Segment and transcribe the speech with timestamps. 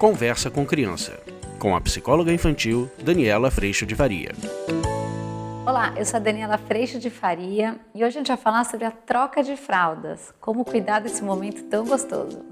[0.00, 1.20] Conversa com Criança,
[1.58, 4.30] com a psicóloga infantil Daniela Freixo de Faria.
[5.66, 8.86] Olá, eu sou a Daniela Freixo de Faria e hoje a gente vai falar sobre
[8.86, 12.42] a troca de fraldas, como cuidar desse momento tão gostoso.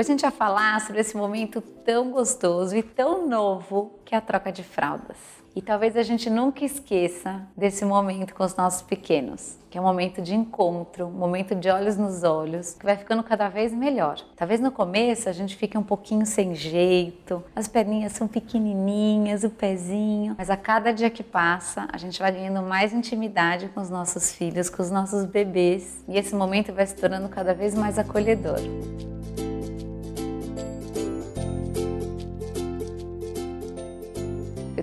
[0.00, 4.18] Hoje a gente vai falar sobre esse momento tão gostoso e tão novo que é
[4.18, 5.18] a troca de fraldas.
[5.54, 9.84] E talvez a gente nunca esqueça desse momento com os nossos pequenos, que é um
[9.84, 14.18] momento de encontro, um momento de olhos nos olhos, que vai ficando cada vez melhor.
[14.36, 19.50] Talvez no começo a gente fique um pouquinho sem jeito, as perninhas são pequenininhas, o
[19.50, 23.90] pezinho, mas a cada dia que passa, a gente vai ganhando mais intimidade com os
[23.90, 27.98] nossos filhos, com os nossos bebês, e esse momento vai se tornando cada vez mais
[27.98, 28.60] acolhedor.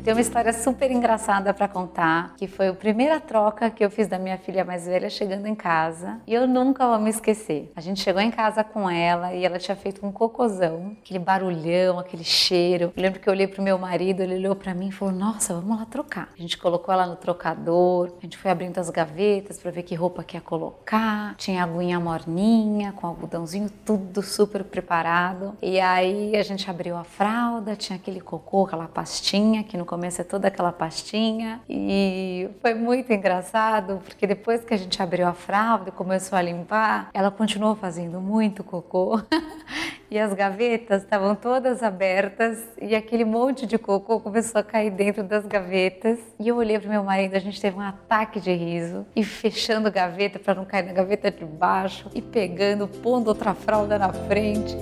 [0.08, 4.08] Tenho uma história super engraçada para contar, que foi a primeira troca que eu fiz
[4.08, 7.74] da minha filha mais velha chegando em casa, e eu nunca vou me esquecer.
[7.76, 12.00] A gente chegou em casa com ela e ela tinha feito um cocôzão, aquele barulhão,
[12.00, 12.94] aquele cheiro.
[12.96, 15.54] Eu lembro que eu olhei pro meu marido, ele olhou para mim e falou: "Nossa,
[15.54, 16.30] vamos lá trocar".
[16.40, 19.94] A gente colocou ela no trocador, a gente foi abrindo as gavetas para ver que
[19.94, 21.36] roupa que ia colocar.
[21.36, 25.58] Tinha aguinha morninha, com algodãozinho, tudo super preparado.
[25.62, 30.24] E aí a gente abriu a fralda, tinha aquele cocô, aquela pastinha que no é
[30.24, 31.62] toda aquela pastinha.
[31.70, 36.42] E foi muito engraçado porque depois que a gente abriu a fralda e começou a
[36.42, 39.22] limpar, ela continuou fazendo muito cocô.
[40.10, 45.22] E as gavetas estavam todas abertas e aquele monte de cocô começou a cair dentro
[45.22, 46.18] das gavetas.
[46.40, 49.92] E eu olhei para meu marido, a gente teve um ataque de riso e fechando
[49.92, 54.78] gaveta para não cair na gaveta de baixo e pegando, pondo outra fralda na frente.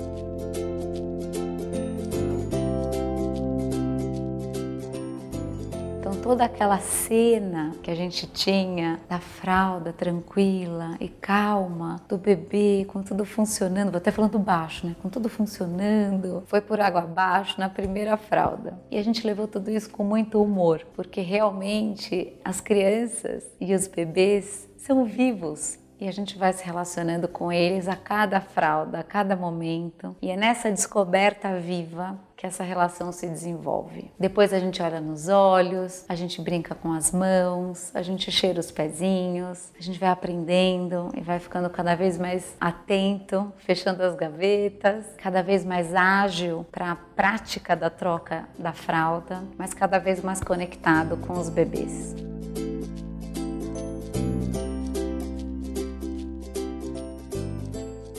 [6.26, 13.00] Toda aquela cena que a gente tinha da fralda tranquila e calma, do bebê com
[13.00, 14.96] tudo funcionando, vou até falando baixo, né?
[15.00, 18.76] Com tudo funcionando, foi por água abaixo na primeira fralda.
[18.90, 23.86] E a gente levou tudo isso com muito humor, porque realmente as crianças e os
[23.86, 29.04] bebês são vivos e a gente vai se relacionando com eles a cada fralda, a
[29.04, 30.16] cada momento.
[30.20, 34.10] E é nessa descoberta viva que essa relação se desenvolve.
[34.18, 38.60] Depois a gente olha nos olhos, a gente brinca com as mãos, a gente cheira
[38.60, 44.14] os pezinhos, a gente vai aprendendo e vai ficando cada vez mais atento, fechando as
[44.14, 50.22] gavetas, cada vez mais ágil para a prática da troca da fralda, mas cada vez
[50.22, 52.35] mais conectado com os bebês.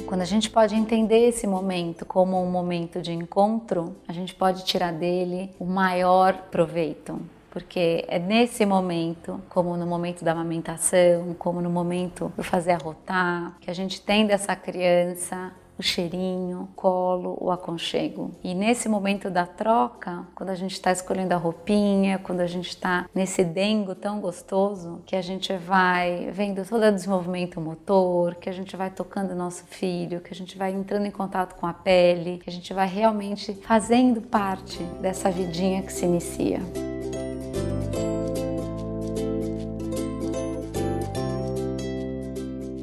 [0.07, 4.63] Quando a gente pode entender esse momento como um momento de encontro, a gente pode
[4.63, 7.19] tirar dele o maior proveito.
[7.51, 13.57] Porque é nesse momento, como no momento da amamentação, como no momento do fazer arrotar,
[13.59, 18.31] que a gente tem dessa criança o cheirinho, o colo, o aconchego.
[18.43, 22.69] E nesse momento da troca, quando a gente está escolhendo a roupinha, quando a gente
[22.69, 28.49] está nesse dengo tão gostoso, que a gente vai vendo todo o desenvolvimento motor, que
[28.49, 31.67] a gente vai tocando o nosso filho, que a gente vai entrando em contato com
[31.67, 36.96] a pele, que a gente vai realmente fazendo parte dessa vidinha que se inicia.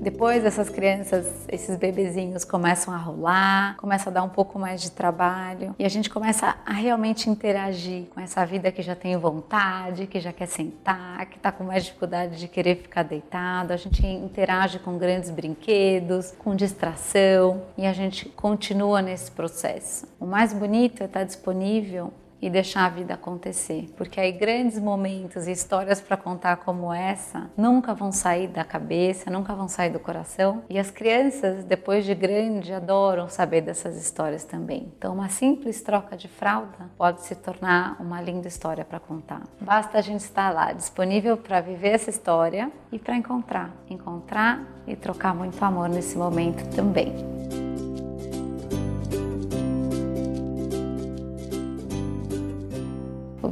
[0.05, 4.91] Depois essas crianças, esses bebezinhos começam a rolar, começa a dar um pouco mais de
[4.91, 10.07] trabalho e a gente começa a realmente interagir com essa vida que já tem vontade,
[10.07, 13.73] que já quer sentar, que está com mais dificuldade de querer ficar deitado.
[13.73, 20.07] A gente interage com grandes brinquedos, com distração e a gente continua nesse processo.
[20.21, 22.13] O mais bonito é estar disponível
[22.44, 23.87] e deixar a vida acontecer.
[23.97, 29.31] Porque aí grandes momentos e histórias para contar como essa nunca vão sair da cabeça,
[29.31, 30.62] nunca vão sair do coração.
[30.69, 34.93] E as crianças, depois de grande, adoram saber dessas histórias também.
[34.99, 39.40] Então, uma simples troca de fralda pode se tornar uma linda história para contar.
[39.58, 43.75] Basta a gente estar lá, disponível para viver essa história e para encontrar.
[43.88, 47.34] Encontrar e trocar muito amor nesse momento também.